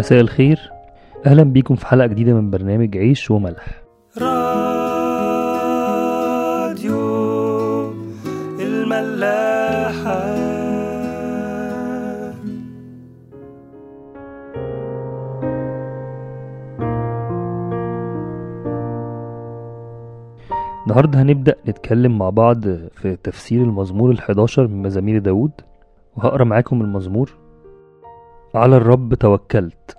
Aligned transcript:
مساء 0.00 0.20
الخير. 0.20 0.72
أهلا 1.26 1.42
بيكم 1.42 1.74
في 1.74 1.86
حلقة 1.86 2.06
جديدة 2.06 2.34
من 2.34 2.50
برنامج 2.50 2.96
عيش 2.96 3.30
وملح. 3.30 3.82
راديو 4.18 4.70
الملاحة. 8.60 10.40
النهاردة 20.86 21.22
هنبدأ 21.22 21.54
نتكلم 21.68 22.18
مع 22.18 22.30
بعض 22.30 22.64
في 22.70 23.16
تفسير 23.22 23.62
المزمور 23.62 24.10
الحداشر 24.10 24.66
من 24.66 24.82
مزامير 24.82 25.18
داود 25.18 25.52
وهقرأ 26.16 26.44
معاكم 26.44 26.80
المزمور 26.80 27.49
على 28.54 28.76
الرب 28.76 29.14
توكلت. 29.14 29.96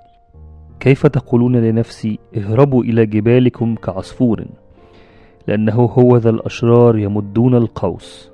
كيف 0.79 1.07
تقولون 1.07 1.55
لنفسي 1.55 2.19
اهربوا 2.37 2.83
إلى 2.83 3.05
جبالكم 3.05 3.75
كعصفور؟ 3.75 4.45
لأنه 5.47 5.73
هو 5.73 6.17
ذا 6.17 6.29
الأشرار 6.29 6.97
يمدون 6.97 7.55
القوس. 7.55 8.31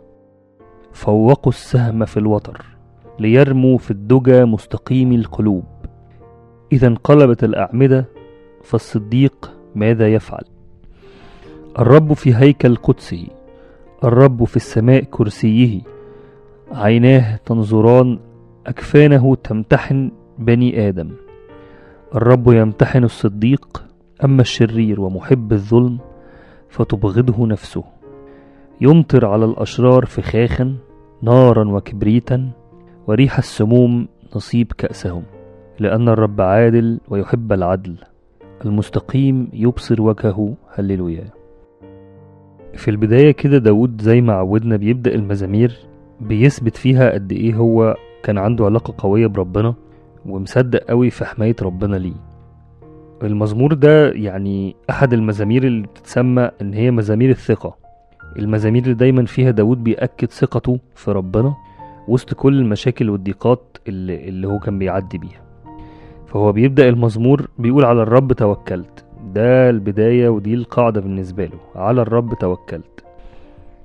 فوقوا 0.93 1.51
السهم 1.51 2.05
في 2.05 2.17
الوتر 2.17 2.65
ليرموا 3.19 3.77
في 3.77 3.91
الدجى 3.91 4.45
مستقيم 4.45 5.11
القلوب. 5.11 5.65
إذا 6.71 6.87
انقلبت 6.87 7.43
الأعمدة 7.43 8.05
فالصديق 8.63 9.51
ماذا 9.75 10.13
يفعل؟ 10.13 10.43
الرب 11.79 12.13
في 12.13 12.35
هيكل 12.35 12.75
قدسه 12.75 13.27
الرب 14.03 14.43
في 14.43 14.55
السماء 14.55 15.03
كرسيه 15.03 15.81
عيناه 16.71 17.39
تنظران 17.45 18.19
أكفانه 18.67 19.35
تمتحن 19.35 20.11
بني 20.39 20.87
آدم. 20.87 21.11
الرب 22.15 22.51
يمتحن 22.51 23.03
الصديق 23.03 23.83
أما 24.23 24.41
الشرير 24.41 25.01
ومحب 25.01 25.53
الظلم 25.53 25.97
فتبغضه 26.69 27.47
نفسه. 27.47 27.83
يمطر 28.81 29.25
على 29.25 29.45
الأشرار 29.45 30.05
فخاخا 30.05 30.75
نارا 31.21 31.69
وكبريتا 31.69 32.49
وريح 33.07 33.37
السموم 33.37 34.07
نصيب 34.35 34.73
كأسهم. 34.77 35.23
لأن 35.79 36.09
الرب 36.09 36.41
عادل 36.41 36.99
ويحب 37.09 37.53
العدل. 37.53 37.95
المستقيم 38.65 39.49
يبصر 39.53 40.01
وجهه 40.01 40.53
هللويا. 40.75 41.25
في 42.75 42.91
البداية 42.91 43.31
كده 43.31 43.57
داود 43.57 44.01
زي 44.01 44.21
ما 44.21 44.33
عودنا 44.33 44.75
بيبدأ 44.75 45.15
المزامير 45.15 45.77
بيثبت 46.21 46.77
فيها 46.77 47.11
قد 47.13 47.31
إيه 47.31 47.55
هو 47.55 47.95
كان 48.27 48.37
عنده 48.37 48.65
علاقة 48.65 48.93
قوية 48.97 49.27
بربنا 49.27 49.73
ومصدق 50.25 50.79
قوي 50.79 51.09
في 51.09 51.25
حماية 51.25 51.55
ربنا 51.61 51.95
ليه. 51.95 52.13
المزمور 53.23 53.73
ده 53.73 54.09
يعني 54.11 54.75
أحد 54.89 55.13
المزامير 55.13 55.63
اللي 55.63 55.87
بتتسمى 55.87 56.49
إن 56.61 56.73
هي 56.73 56.91
مزامير 56.91 57.29
الثقة. 57.29 57.75
المزامير 58.39 58.83
اللي 58.83 58.93
دايما 58.93 59.25
فيها 59.25 59.51
داود 59.51 59.83
بيأكد 59.83 60.31
ثقته 60.31 60.79
في 60.95 61.11
ربنا 61.11 61.55
وسط 62.07 62.33
كل 62.33 62.59
المشاكل 62.59 63.09
والضيقات 63.09 63.77
اللي, 63.87 64.29
اللي 64.29 64.47
هو 64.47 64.59
كان 64.59 64.79
بيعدي 64.79 65.17
بيها. 65.17 65.41
فهو 66.25 66.51
بيبدأ 66.51 66.89
المزمور 66.89 67.49
بيقول 67.59 67.85
على 67.85 68.01
الرب 68.01 68.33
توكلت. 68.33 69.05
ده 69.33 69.69
البداية 69.69 70.29
ودي 70.29 70.53
القاعدة 70.53 71.01
بالنسبة 71.01 71.45
له. 71.45 71.59
على 71.75 72.01
الرب 72.01 72.33
توكلت. 72.33 73.03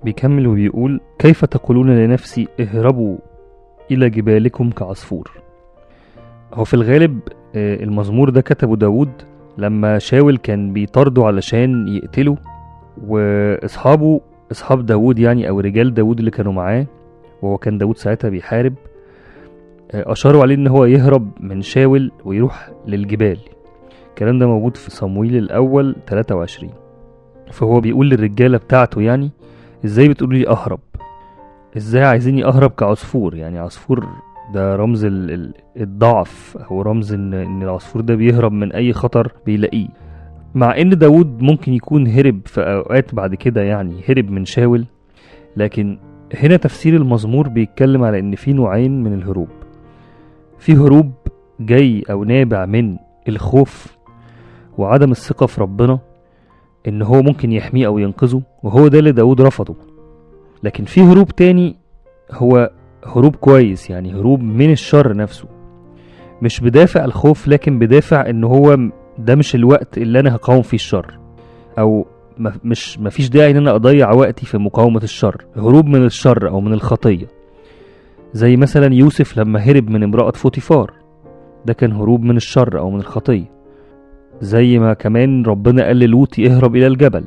بيكمل 0.05 0.47
وبيقول 0.47 1.01
كيف 1.19 1.45
تقولون 1.45 1.91
لنفسي 1.91 2.49
اهربوا 2.61 3.19
إلى 3.95 4.11
جبالكم 4.11 4.71
كعصفور. 4.71 5.31
هو 6.55 6.65
في 6.65 6.75
الغالب 6.75 7.21
آه، 7.55 7.83
المزمور 7.83 8.31
ده 8.31 8.41
كتبه 8.41 8.77
داود 8.77 9.11
لما 9.59 9.99
شاول 9.99 10.37
كان 10.37 10.73
بيطارده 10.73 11.25
علشان 11.25 11.89
يقتله 11.89 12.37
وإصحابه 13.07 14.21
إصحاب 14.53 14.87
داود 14.87 15.19
يعني 15.19 15.49
أو 15.49 15.61
رجال 15.61 15.95
داود 15.95 16.19
اللي 16.19 16.31
كانوا 16.31 16.53
معاه 16.53 16.87
وهو 17.43 17.59
كان 17.59 17.79
داود 17.79 17.97
ساعتها 17.97 18.29
بيحارب 18.31 18.75
آه، 19.93 20.13
أشاروا 20.13 20.43
عليه 20.43 20.55
إن 20.55 20.67
هو 20.67 20.85
يهرب 20.85 21.31
من 21.41 21.63
شاول 21.63 22.13
ويروح 22.25 22.71
للجبال. 22.87 23.39
الكلام 24.11 24.39
ده 24.39 24.47
موجود 24.47 24.77
في 24.77 24.91
صمويل 24.91 25.37
الأول 25.37 25.97
23 26.07 26.73
فهو 27.53 27.81
بيقول 27.81 28.11
للرجالة 28.11 28.59
بتاعته 28.59 29.01
يعني 29.01 29.31
إزاي 29.85 30.09
بتقولوا 30.09 30.39
لي 30.39 30.49
أهرب؟ 30.49 30.81
إزاي 31.77 32.05
عايزيني 32.05 32.45
اهرب 32.45 32.71
كعصفور؟ 32.71 33.35
يعني 33.35 33.59
عصفور 33.59 34.09
ده 34.55 34.77
رمز 34.77 35.05
ال- 35.05 35.31
ال- 35.31 35.55
الضعف 35.77 36.57
أو 36.71 36.83
رمز 36.83 37.13
ان 37.13 37.35
ان 37.35 37.63
العصفور 37.63 38.03
ده 38.03 38.15
بيهرب 38.15 38.53
من 38.53 38.73
اي 38.73 38.93
خطر 38.93 39.33
بيلاقيه. 39.47 39.89
مع 40.55 40.77
ان 40.79 40.99
داود 40.99 41.43
ممكن 41.43 41.73
يكون 41.73 42.07
هرب 42.07 42.41
في 42.47 42.61
اوقات 42.61 43.15
بعد 43.15 43.35
كده 43.35 43.63
يعني 43.63 44.01
هرب 44.09 44.31
من 44.31 44.45
شاول 44.45 44.85
لكن 45.57 45.99
هنا 46.35 46.57
تفسير 46.57 46.97
المزمور 46.97 47.49
بيتكلم 47.49 48.05
على 48.05 48.19
ان 48.19 48.35
في 48.35 48.53
نوعين 48.53 49.03
من 49.03 49.15
الهروب. 49.15 49.49
في 50.59 50.73
هروب 50.77 51.13
جاي 51.61 52.03
أو 52.11 52.25
نابع 52.25 52.67
من 52.67 52.97
الخوف 53.29 53.97
وعدم 54.79 55.11
الثقة 55.11 55.47
في 55.47 55.61
ربنا 55.61 55.99
ان 56.89 57.03
هو 57.03 57.23
ممكن 57.23 57.53
يحميه 57.53 57.87
أو 57.87 57.99
ينقذه 57.99 58.43
وهو 58.63 58.89
ده 58.89 58.99
اللي 58.99 59.13
داود 59.13 59.41
رفضه. 59.41 59.77
لكن 60.63 60.85
في 60.85 61.01
هروب 61.01 61.29
تاني 61.31 61.77
هو 62.33 62.71
هروب 63.07 63.37
كويس 63.37 63.91
يعني 63.91 64.15
هروب 64.15 64.41
من 64.43 64.73
الشر 64.73 65.17
نفسه. 65.17 65.49
مش 66.43 66.61
بدافع 66.61 67.05
الخوف 67.05 67.49
لكن 67.49 67.79
بدافع 67.79 68.31
إن 68.31 68.45
هو 68.45 68.79
ده 69.19 69.35
مش 69.35 69.55
الوقت 69.55 69.99
اللي 69.99 70.21
أنا 70.21 70.35
هقاوم 70.35 70.63
فيه 70.63 70.77
الشر. 70.77 71.19
أو 71.79 72.07
مش 72.65 72.99
مفيش 72.99 73.29
داعي 73.29 73.51
إن 73.51 73.57
أنا 73.57 73.75
أضيع 73.75 74.13
وقتي 74.13 74.47
في 74.47 74.59
مقاومة 74.59 75.03
الشر 75.03 75.45
هروب 75.57 75.87
من 75.87 76.05
الشر 76.05 76.49
أو 76.49 76.61
من 76.61 76.73
الخطية. 76.73 77.27
زي 78.33 78.57
مثلا 78.57 78.95
يوسف 78.95 79.39
لما 79.39 79.59
هرب 79.61 79.91
من 79.91 80.03
امرأة 80.03 80.31
فوتيفار 80.31 80.93
ده 81.67 81.73
كان 81.73 81.93
هروب 81.93 82.23
من 82.23 82.37
الشر 82.37 82.79
أو 82.79 82.91
من 82.91 83.01
الخطية. 83.01 83.45
زي 84.41 84.79
ما 84.79 84.95
كمان 84.95 85.45
ربنا 85.45 85.85
قال 85.87 85.97
للوط 85.97 86.39
اهرب 86.39 86.77
إلى 86.77 86.87
الجبل. 86.87 87.25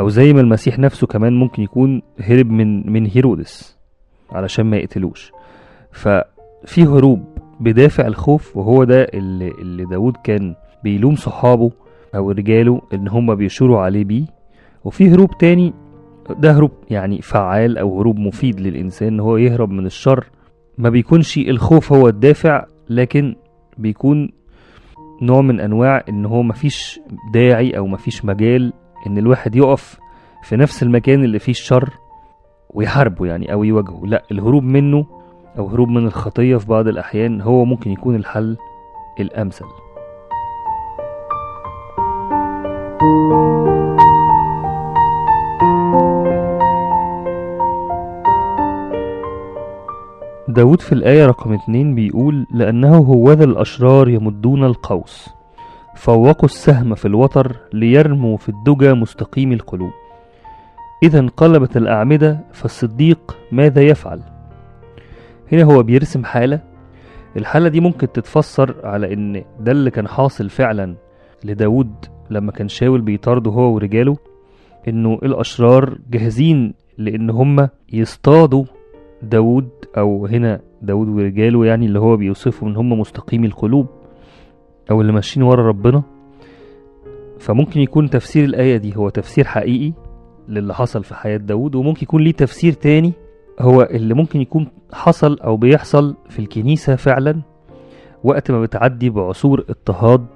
أو 0.00 0.08
زي 0.08 0.32
ما 0.32 0.40
المسيح 0.40 0.78
نفسه 0.78 1.06
كمان 1.06 1.32
ممكن 1.32 1.62
يكون 1.62 2.02
هرب 2.20 2.50
من 2.50 2.92
من 2.92 3.06
هيرودس 3.06 3.76
علشان 4.32 4.66
ما 4.66 4.76
يقتلوش. 4.76 5.32
ففي 5.92 6.82
هروب 6.84 7.24
بدافع 7.60 8.06
الخوف 8.06 8.56
وهو 8.56 8.84
ده 8.84 9.02
اللي, 9.14 9.48
اللي 9.48 9.84
داود 9.84 10.16
كان 10.24 10.54
بيلوم 10.84 11.16
صحابه 11.16 11.70
أو 12.14 12.30
رجاله 12.30 12.80
إن 12.94 13.08
هم 13.08 13.34
بيشوروا 13.34 13.80
عليه 13.80 14.04
بيه. 14.04 14.24
وفي 14.84 15.10
هروب 15.10 15.38
تاني 15.38 15.72
ده 16.38 16.52
هروب 16.52 16.70
يعني 16.90 17.22
فعال 17.22 17.78
أو 17.78 17.98
هروب 18.00 18.18
مفيد 18.18 18.60
للإنسان 18.60 19.08
إن 19.08 19.20
هو 19.20 19.36
يهرب 19.36 19.70
من 19.70 19.86
الشر. 19.86 20.24
ما 20.78 20.88
بيكونش 20.90 21.38
الخوف 21.38 21.92
هو 21.92 22.08
الدافع 22.08 22.64
لكن 22.90 23.36
بيكون 23.78 24.30
نوع 25.22 25.40
من 25.40 25.60
أنواع 25.60 26.04
إن 26.08 26.24
هو 26.26 26.42
مفيش 26.42 27.00
داعي 27.32 27.70
أو 27.78 27.86
مفيش 27.86 28.24
مجال 28.24 28.72
إن 29.06 29.18
الواحد 29.18 29.56
يقف 29.56 29.98
في 30.42 30.56
نفس 30.56 30.82
المكان 30.82 31.24
اللي 31.24 31.38
فيه 31.38 31.52
الشر 31.52 31.90
ويحاربه 32.70 33.26
يعني 33.26 33.52
أو 33.52 33.64
يواجهه. 33.64 34.00
لا 34.06 34.22
الهروب 34.30 34.62
منه 34.62 35.06
أو 35.58 35.66
هروب 35.68 35.88
من 35.88 36.06
الخطية 36.06 36.56
في 36.56 36.66
بعض 36.66 36.88
الأحيان 36.88 37.40
هو 37.40 37.64
ممكن 37.64 37.90
يكون 37.90 38.14
الحل 38.14 38.56
الأمثل. 39.20 39.64
داود 50.48 50.80
في 50.80 50.92
الآية 50.92 51.26
رقم 51.26 51.52
اتنين 51.52 51.94
بيقول 51.94 52.46
لأنه 52.50 52.96
هوذا 52.96 53.44
الأشرار 53.44 54.08
يمدون 54.08 54.64
القوس. 54.64 55.35
فوقوا 55.96 56.44
السهم 56.44 56.94
في 56.94 57.08
الوتر 57.08 57.56
ليرموا 57.72 58.36
في 58.36 58.48
الدجى 58.48 58.92
مستقيم 58.92 59.52
القلوب. 59.52 59.90
إذا 61.02 61.18
انقلبت 61.18 61.76
الأعمدة 61.76 62.40
فالصديق 62.52 63.36
ماذا 63.52 63.82
يفعل؟ 63.82 64.20
هنا 65.52 65.62
هو 65.64 65.82
بيرسم 65.82 66.24
حالة. 66.24 66.60
الحالة 67.36 67.68
دي 67.68 67.80
ممكن 67.80 68.12
تتفسر 68.12 68.74
على 68.84 69.12
إن 69.12 69.44
ده 69.60 69.72
اللي 69.72 69.90
كان 69.90 70.08
حاصل 70.08 70.48
فعلا 70.50 70.94
لداود 71.44 71.94
لما 72.30 72.52
كان 72.52 72.68
شاول 72.68 73.00
بيطارده 73.00 73.50
هو 73.50 73.74
ورجاله 73.74 74.16
إنه 74.88 75.18
الأشرار 75.22 75.98
جاهزين 76.10 76.74
لإن 76.98 77.30
هما 77.30 77.68
يصطادوا 77.92 78.64
داود 79.22 79.68
أو 79.98 80.26
هنا 80.26 80.60
داود 80.82 81.08
ورجاله 81.08 81.66
يعني 81.66 81.86
اللي 81.86 81.98
هو 81.98 82.16
بيوصفهم 82.16 82.68
إن 82.68 82.76
هما 82.76 82.96
مستقيمي 82.96 83.46
القلوب. 83.46 83.86
أو 84.90 85.00
اللي 85.00 85.12
ماشيين 85.12 85.46
ورا 85.46 85.68
ربنا 85.68 86.02
فممكن 87.38 87.80
يكون 87.80 88.10
تفسير 88.10 88.44
الآية 88.44 88.76
دي 88.76 88.96
هو 88.96 89.08
تفسير 89.08 89.44
حقيقي 89.44 89.92
للي 90.48 90.74
حصل 90.74 91.04
في 91.04 91.14
حياة 91.14 91.36
داود 91.36 91.74
وممكن 91.74 92.00
يكون 92.02 92.22
ليه 92.22 92.32
تفسير 92.32 92.72
تاني 92.72 93.12
هو 93.60 93.82
اللي 93.82 94.14
ممكن 94.14 94.40
يكون 94.40 94.68
حصل 94.92 95.38
أو 95.40 95.56
بيحصل 95.56 96.16
في 96.28 96.38
الكنيسة 96.38 96.96
فعلا 96.96 97.40
وقت 98.24 98.50
ما 98.50 98.60
بتعدي 98.62 99.10
بعصور 99.10 99.60
اضطهاد 99.68 100.26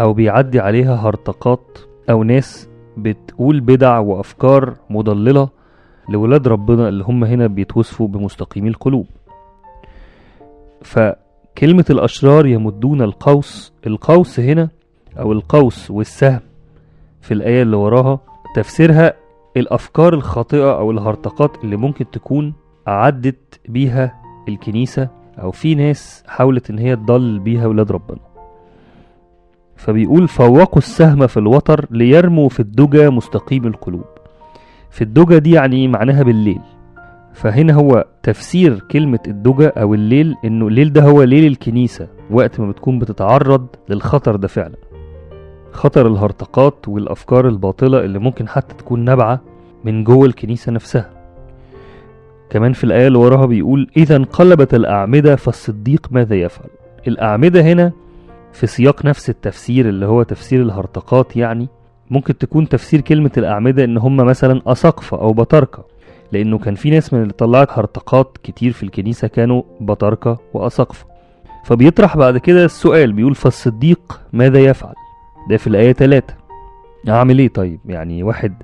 أو 0.00 0.12
بيعدي 0.12 0.60
عليها 0.60 0.94
هرطقات 0.94 1.78
أو 2.10 2.22
ناس 2.22 2.68
بتقول 2.96 3.60
بدع 3.60 3.98
وأفكار 3.98 4.74
مضللة 4.90 5.48
لولاد 6.08 6.48
ربنا 6.48 6.88
اللي 6.88 7.04
هم 7.04 7.24
هنا 7.24 7.46
بيتوصفوا 7.46 8.08
بمستقيمي 8.08 8.68
القلوب. 8.68 9.06
فكلمة 11.56 11.84
الأشرار 11.90 12.46
يمدون 12.46 13.02
القوس 13.02 13.72
القوس 13.86 14.40
هنا 14.40 14.68
أو 15.18 15.32
القوس 15.32 15.90
والسهم 15.90 16.40
في 17.20 17.34
الآية 17.34 17.62
اللي 17.62 17.76
وراها. 17.76 18.20
تفسيرها 18.56 19.12
الأفكار 19.56 20.14
الخاطئة 20.14 20.78
أو 20.78 20.90
الهرطقات 20.90 21.64
اللي 21.64 21.76
ممكن 21.76 22.10
تكون 22.10 22.54
عدت 22.86 23.60
بيها 23.68 24.14
الكنيسة 24.48 25.08
أو 25.42 25.50
في 25.50 25.74
ناس 25.74 26.24
حاولت 26.26 26.70
إن 26.70 26.78
هي 26.78 26.96
تضل 26.96 27.38
بيها 27.38 27.66
ولاد 27.66 27.92
ربنا. 27.92 28.20
فبيقول 29.76 30.28
فوقوا 30.28 30.78
السهم 30.78 31.26
في 31.26 31.36
الوتر 31.36 31.86
ليرموا 31.90 32.48
في 32.48 32.60
الدجى 32.60 33.08
مستقيم 33.10 33.66
القلوب. 33.66 34.04
في 34.90 35.02
الدجى 35.02 35.40
دي 35.40 35.50
يعني 35.50 35.88
معناها 35.88 36.22
بالليل. 36.22 36.60
فهنا 37.34 37.72
هو 37.72 38.04
تفسير 38.22 38.80
كلمة 38.90 39.18
الدجى 39.28 39.66
أو 39.66 39.94
الليل 39.94 40.34
إنه 40.44 40.68
الليل 40.68 40.92
ده 40.92 41.02
هو 41.02 41.22
ليل 41.22 41.46
الكنيسة 41.46 42.08
وقت 42.30 42.60
ما 42.60 42.70
بتكون 42.70 42.98
بتتعرض 42.98 43.66
للخطر 43.88 44.36
ده 44.36 44.48
فعلا. 44.48 44.76
خطر 45.72 46.06
الهرطقات 46.06 46.88
والأفكار 46.88 47.48
الباطلة 47.48 48.00
اللي 48.04 48.18
ممكن 48.18 48.48
حتى 48.48 48.74
تكون 48.74 49.00
نابعة 49.04 49.40
من 49.84 50.04
جوه 50.04 50.26
الكنيسة 50.26 50.72
نفسها. 50.72 51.10
كمان 52.50 52.72
في 52.72 52.84
الآية 52.84 53.06
اللي 53.06 53.18
وراها 53.18 53.46
بيقول 53.46 53.90
إذا 53.96 54.16
انقلبت 54.16 54.74
الأعمدة 54.74 55.36
فالصديق 55.36 56.06
ماذا 56.10 56.34
يفعل؟ 56.36 56.68
الأعمدة 57.08 57.60
هنا 57.60 57.92
في 58.52 58.66
سياق 58.66 59.04
نفس 59.04 59.30
التفسير 59.30 59.88
اللي 59.88 60.06
هو 60.06 60.22
تفسير 60.22 60.62
الهرطقات 60.62 61.36
يعني 61.36 61.68
ممكن 62.10 62.38
تكون 62.38 62.68
تفسير 62.68 63.00
كلمة 63.00 63.30
الأعمدة 63.36 63.84
إن 63.84 63.98
هم 63.98 64.16
مثلا 64.16 64.62
أساقفة 64.66 65.20
أو 65.20 65.32
بطاركة 65.32 65.84
لأنه 66.32 66.58
كان 66.58 66.74
في 66.74 66.90
ناس 66.90 67.12
من 67.14 67.22
اللي 67.22 67.32
طلعت 67.32 67.78
هرطقات 67.78 68.38
كتير 68.42 68.72
في 68.72 68.82
الكنيسة 68.82 69.28
كانوا 69.28 69.62
بطاركة 69.80 70.38
وأساقفة 70.54 71.06
فبيطرح 71.64 72.16
بعد 72.16 72.38
كده 72.38 72.64
السؤال 72.64 73.12
بيقول 73.12 73.34
فالصديق 73.34 74.20
ماذا 74.32 74.58
يفعل؟ 74.60 74.94
ده 75.50 75.56
في 75.56 75.66
الآية 75.66 75.92
3 75.92 76.34
أعمل 77.08 77.38
إيه 77.38 77.48
طيب؟ 77.48 77.80
يعني 77.86 78.22
واحد 78.22 78.54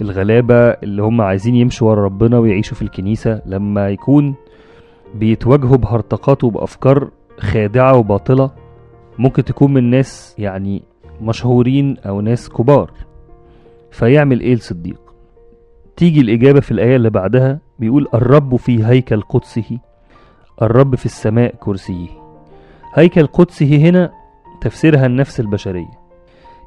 الغلابة 0.00 0.54
اللي 0.54 1.02
هم 1.02 1.20
عايزين 1.20 1.54
يمشوا 1.54 1.90
ورا 1.90 2.04
ربنا 2.04 2.38
ويعيشوا 2.38 2.76
في 2.76 2.82
الكنيسة 2.82 3.42
لما 3.46 3.88
يكون 3.88 4.34
بيتواجهوا 5.14 5.76
بهرطقات 5.76 6.44
وبأفكار 6.44 7.10
خادعة 7.38 7.96
وباطلة 7.96 8.50
ممكن 9.18 9.44
تكون 9.44 9.74
من 9.74 9.90
ناس 9.90 10.34
يعني 10.38 10.82
مشهورين 11.22 11.96
أو 11.98 12.20
ناس 12.20 12.48
كبار. 12.48 12.90
فيعمل 13.90 14.40
إيه 14.40 14.52
الصديق؟ 14.54 15.00
تيجي 15.96 16.20
الإجابة 16.20 16.60
في 16.60 16.70
الآية 16.70 16.96
اللي 16.96 17.10
بعدها 17.10 17.58
بيقول 17.78 18.08
الرب 18.14 18.56
في 18.56 18.84
هيكل 18.86 19.20
قدسه 19.20 19.78
الرب 20.62 20.94
في 20.94 21.06
السماء 21.06 21.54
كرسيه. 21.60 22.08
هيكل 22.94 23.26
قدسه 23.26 23.76
هنا 23.76 24.12
تفسيرها 24.60 25.06
النفس 25.06 25.40
البشرية. 25.40 25.90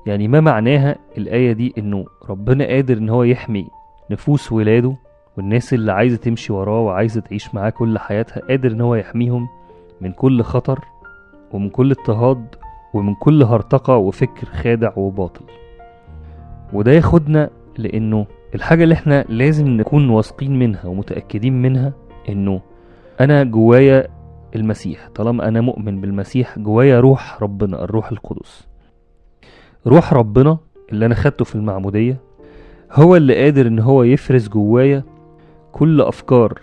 يعني 0.06 0.28
ما 0.28 0.40
معناها 0.40 0.96
الآية 1.18 1.52
دي 1.52 1.74
إنه 1.78 2.06
ربنا 2.30 2.66
قادر 2.66 2.98
إن 2.98 3.10
هو 3.10 3.24
يحمي 3.24 3.68
نفوس 4.12 4.52
ولاده 4.52 4.96
والناس 5.38 5.74
اللي 5.74 5.92
عايزة 5.92 6.18
تمشي 6.18 6.54
وراه 6.54 6.80
وعايزة 6.82 7.22
تعيش 7.22 7.56
معاه 7.56 7.70
كل 7.70 8.00
حياتها 8.00 8.40
قادر 8.50 8.72
إن 8.72 8.82
هو 8.82 8.96
يحميهم 8.96 9.48
من 10.02 10.12
كل 10.12 10.42
خطر 10.44 10.80
ومن 11.52 11.70
كل 11.70 11.92
اضطهاد 11.92 12.56
ومن 12.94 13.16
كل 13.16 13.44
هرطقة 13.44 13.96
وفكر 13.98 14.48
خادع 14.48 14.92
وباطل. 14.96 15.46
وده 16.74 16.92
ياخدنا 16.92 17.50
لأنه 17.78 18.26
الحاجة 18.56 18.84
اللي 18.84 18.94
إحنا 18.94 19.26
لازم 19.30 19.68
نكون 19.68 20.10
واثقين 20.10 20.60
منها 20.60 20.86
ومتأكدين 20.86 21.62
منها 21.62 21.94
إنه 22.30 22.62
أنا 23.20 23.44
جوايا 23.44 24.08
المسيح 24.56 25.10
طالما 25.16 25.48
أنا 25.48 25.62
مؤمن 25.62 26.02
بالمسيح 26.02 26.60
جوايا 26.60 27.00
روح 27.00 27.44
ربنا 27.44 27.84
الروح 27.84 28.12
القدس. 28.12 28.68
روح 29.88 30.14
ربنا 30.14 30.58
اللي 30.92 31.06
أنا 31.06 31.16
خدته 31.16 31.46
في 31.46 31.56
المعمودية 31.56 32.18
هو 32.92 33.16
اللي 33.16 33.44
قادر 33.44 33.68
إن 33.68 33.80
هو 33.80 34.04
يفرز 34.04 34.48
جوايا 34.48 35.04
كل 35.72 36.02
أفكار 36.02 36.62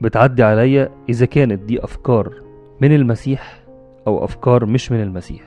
بتعدي 0.00 0.42
عليا 0.42 0.88
إذا 1.08 1.26
كانت 1.26 1.62
دي 1.62 1.84
أفكار 1.84 2.32
من 2.80 2.94
المسيح 2.94 3.62
أو 4.06 4.24
أفكار 4.24 4.66
مش 4.66 4.92
من 4.92 5.02
المسيح. 5.02 5.42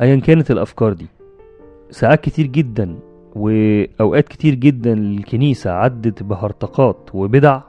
أيا 0.00 0.16
كانت 0.16 0.50
الأفكار 0.50 0.92
دي 0.92 1.06
ساعات 1.90 2.20
كتير 2.20 2.46
جدا 2.46 2.96
وأوقات 3.36 4.28
كتير 4.28 4.54
جدا 4.54 4.92
الكنيسة 4.92 5.70
عدت 5.70 6.22
بهرطقات 6.22 7.10
وبدع 7.14 7.60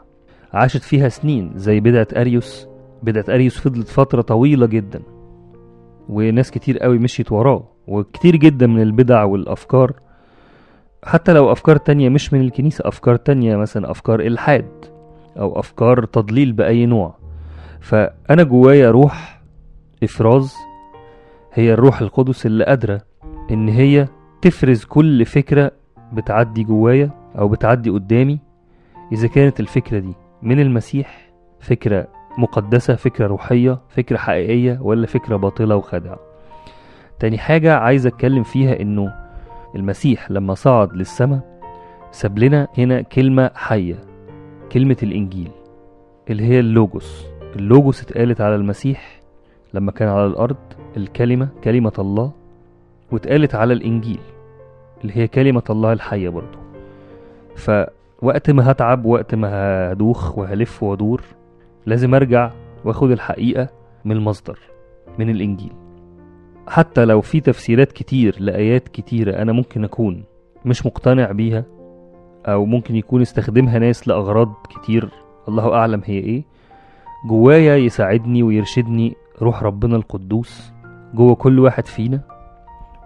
عاشت 0.54 0.82
فيها 0.84 1.10
سنين 1.10 1.52
زي 1.56 1.80
بدعة 1.80 2.08
أريوس. 2.16 2.68
بدعة 3.04 3.26
أريوس 3.30 3.60
فضلت 3.60 3.88
فترة 3.88 4.22
طويلة 4.22 4.66
جدا 4.66 5.02
وناس 6.10 6.52
كتير 6.52 6.80
قوي 6.80 6.98
مشيت 7.00 7.32
وراه 7.32 7.64
وكتير 7.88 8.36
جدا 8.36 8.68
من 8.68 8.82
البدع 8.82 9.24
والأفكار. 9.24 9.94
حتى 11.04 11.34
لو 11.34 11.52
أفكار 11.52 11.78
تانية 11.78 12.10
مش 12.10 12.34
من 12.34 12.42
الكنيسة 12.42 12.88
أفكار 12.88 13.16
تانية 13.16 13.56
مثلا 13.56 13.92
أفكار 13.92 14.20
إلحاد 14.20 14.86
أو 15.40 15.60
أفكار 15.60 16.06
تضليل 16.06 16.54
بأي 16.54 16.86
نوع. 16.86 17.16
فأنا 17.80 18.44
جوايا 18.44 18.92
روح 18.92 19.42
إفراز 20.04 20.54
هي 21.54 21.74
الروح 21.74 22.02
القدس 22.02 22.46
اللي 22.46 22.66
قادرة 22.66 23.02
إن 23.52 23.70
هي 23.70 24.08
تفرز 24.42 24.84
كل 24.84 25.26
فكرة 25.26 25.72
بتعدي 26.14 26.64
جوايا 26.64 27.10
أو 27.38 27.48
بتعدي 27.48 27.90
قدامي 27.90 28.40
إذا 29.12 29.28
كانت 29.28 29.60
الفكرة 29.60 30.00
دي 30.00 30.14
من 30.42 30.60
المسيح 30.60 31.30
فكرة 31.60 32.08
مقدسة 32.38 32.96
فكرة 32.96 33.28
روحية 33.28 33.80
فكرة 33.90 34.18
حقيقية 34.18 34.80
ولا 34.82 35.08
فكرة 35.08 35.36
باطلة 35.36 35.76
وخادعة. 35.76 36.20
تاني 37.20 37.38
حاجة 37.38 37.78
عايز 37.78 38.06
أتكلم 38.08 38.44
فيها 38.44 38.82
إنه 38.82 39.14
المسيح 39.76 40.32
لما 40.32 40.54
صعد 40.54 40.94
للسماء 40.94 41.60
ساب 42.12 42.40
لنا 42.40 42.68
هنا 42.78 43.02
كلمة 43.02 43.52
حية 43.56 43.96
كلمة 44.72 44.98
الإنجيل 45.04 45.52
اللي 46.30 46.44
هي 46.44 46.60
اللوجوس. 46.60 47.26
اللوجوس 47.56 48.02
اتقالت 48.02 48.42
على 48.42 48.56
المسيح 48.56 49.22
لما 49.74 49.92
كان 49.92 50.08
على 50.10 50.26
الأرض 50.26 50.58
الكلمة 50.98 51.50
كلمة 51.64 51.94
الله 52.00 52.32
واتقالت 53.12 53.56
على 53.56 53.74
الإنجيل 53.74 54.20
اللي 55.02 55.18
هي 55.18 55.28
كلمة 55.28 55.64
الله 55.70 55.94
الحية 55.94 56.30
برضو. 56.30 56.58
فوقت 57.56 58.50
ما 58.52 58.72
هتعب 58.72 59.06
وقت 59.06 59.36
ما 59.36 59.50
هدوخ 59.92 60.38
وهلف 60.38 60.84
وادور 60.84 61.22
لازم 61.86 62.16
أرجع 62.16 62.52
وآخد 62.86 63.12
الحقيقة 63.12 63.70
من 64.06 64.12
المصدر 64.12 64.60
من 65.20 65.30
الإنجيل. 65.30 65.74
حتى 66.68 67.06
لو 67.06 67.22
في 67.22 67.40
تفسيرات 67.40 67.92
كتير 67.92 68.36
لآيات 68.40 68.88
كتيرة 68.88 69.42
أنا 69.42 69.52
ممكن 69.52 69.84
أكون 69.84 70.24
مش 70.66 70.86
مقتنع 70.86 71.32
بيها 71.32 71.66
أو 72.46 72.66
ممكن 72.66 72.96
يكون 72.96 73.22
استخدمها 73.22 73.80
ناس 73.80 74.08
لأغراض 74.08 74.54
كتير 74.70 75.10
الله 75.48 75.74
أعلم 75.74 76.02
هي 76.06 76.18
إيه. 76.20 76.44
جوايا 77.30 77.76
يساعدني 77.76 78.44
ويرشدني 78.44 79.16
روح 79.42 79.64
ربنا 79.64 79.96
القدوس 79.96 80.72
جوه 81.14 81.36
كل 81.36 81.60
واحد 81.60 81.86
فينا. 81.86 82.37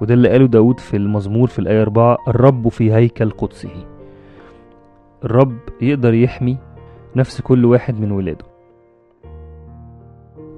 وده 0.02 0.14
اللي 0.14 0.30
قاله 0.30 0.48
داود 0.48 0.80
في 0.80 0.98
المزمور 0.98 1.48
في 1.48 1.60
الآية 1.60 1.82
4 1.82 2.18
الرب 2.28 2.68
في 2.68 2.94
هيكل 2.94 3.30
قدسه. 3.30 3.86
الرب 5.24 5.58
يقدر 5.82 6.14
يحمي 6.14 6.58
نفس 7.16 7.42
كل 7.42 7.66
واحد 7.66 8.00
من 8.00 8.12
ولاده. 8.12 8.46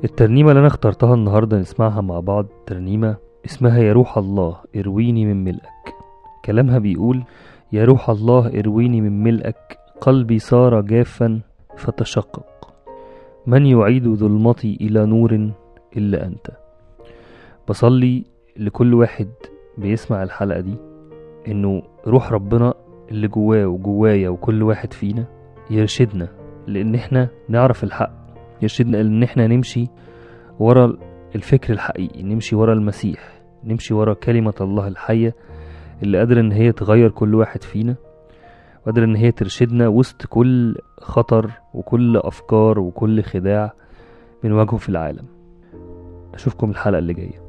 الترنيمة 0.04 0.50
اللي 0.50 0.60
أنا 0.60 0.68
اخترتها 0.68 1.14
النهاردة 1.14 1.58
نسمعها 1.58 2.02
مع 2.02 2.20
بعض 2.20 2.46
ترنيمة 2.66 3.16
اسمها 3.46 3.80
يا 3.80 3.94
روح 3.94 4.18
الله 4.18 4.58
ارويني 4.76 5.26
من 5.26 5.44
ملئك. 5.44 5.94
كلامها 6.46 6.78
بيقول 6.80 7.24
يا 7.72 7.86
روح 7.86 8.10
الله 8.10 8.60
ارويني 8.60 9.02
من 9.02 9.24
ملئك 9.24 9.78
قلبي 10.02 10.40
صار 10.40 10.82
جافا 10.82 11.40
فتشقق. 11.78 12.74
من 13.48 13.66
يعيد 13.66 14.14
ظلمتي 14.14 14.78
إلى 14.82 15.06
نور 15.06 15.52
إلا 15.98 16.26
أنت؟ 16.26 16.48
بصلي 17.70 18.33
لكل 18.58 18.94
واحد 18.94 19.28
بيسمع 19.78 20.24
الحلقة 20.24 20.60
دي 20.60 20.76
إنه 21.48 21.84
روح 22.08 22.32
ربنا 22.32 22.74
اللي 23.12 23.28
جواه 23.28 23.66
وجوايا 23.68 24.30
وكل 24.30 24.64
واحد 24.64 24.94
فينا 24.94 25.26
يرشدنا 25.70 26.28
لأن 26.68 26.96
إحنا 26.96 27.30
نعرف 27.50 27.84
الحق 27.84 28.12
يرشدنا 28.62 29.02
إن 29.02 29.24
إحنا 29.24 29.48
نمشي 29.48 29.88
ورا 30.60 30.98
الفكر 31.36 31.74
الحقيقي 31.74 32.24
نمشي 32.24 32.56
ورا 32.56 32.74
المسيح 32.74 33.42
نمشي 33.64 33.94
ورا 33.94 34.14
كلمة 34.14 34.54
الله 34.62 34.88
الحية 34.88 35.36
اللي 36.04 36.18
قادرة 36.18 36.40
إن 36.42 36.52
هي 36.52 36.72
تغير 36.72 37.10
كل 37.10 37.36
واحد 37.36 37.64
فينا 37.64 37.96
وقادرة 38.82 39.06
إن 39.06 39.16
هي 39.16 39.32
ترشدنا 39.32 39.88
وسط 39.88 40.26
كل 40.26 40.76
خطر 40.98 41.52
وكل 41.74 42.18
أفكار 42.18 42.80
وكل 42.80 43.24
خداع 43.24 43.74
بنواجهه 44.44 44.78
في 44.78 44.90
العالم. 44.90 45.26
أشوفكم 46.34 46.70
الحلقة 46.70 47.00
اللي 47.00 47.14
جاية. 47.14 47.43